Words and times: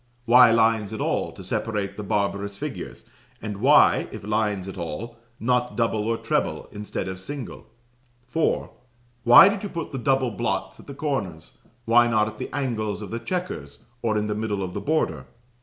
Why 0.25 0.49
lines 0.49 0.93
at 0.93 0.99
all 0.99 1.31
to 1.33 1.43
separate 1.43 1.95
the 1.95 2.01
barbarous 2.01 2.57
figures; 2.57 3.05
and 3.39 3.57
why, 3.57 4.07
if 4.11 4.23
lines 4.25 4.67
at 4.67 4.75
all, 4.75 5.17
not 5.39 5.75
double 5.75 6.07
or 6.07 6.17
treble 6.17 6.67
instead 6.71 7.07
of 7.07 7.19
single? 7.19 7.67
"4. 8.25 8.71
Why 9.25 9.47
did 9.47 9.61
you 9.61 9.69
put 9.69 9.91
the 9.91 9.99
double 9.99 10.31
blots 10.31 10.79
at 10.79 10.87
the 10.87 10.95
corners? 10.95 11.59
Why 11.85 12.07
not 12.07 12.27
at 12.27 12.39
the 12.39 12.49
angles 12.51 13.03
of 13.03 13.11
the 13.11 13.19
chequers, 13.19 13.85
or 14.01 14.17
in 14.17 14.25
the 14.25 14.33
middle 14.33 14.63
of 14.63 14.73
the 14.73 14.81
border? 14.81 15.27